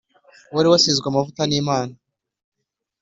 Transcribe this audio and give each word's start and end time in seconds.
uwari 0.51 0.67
wasizwe 0.71 1.05
amavuta 1.07 1.41
nimana 1.49 1.93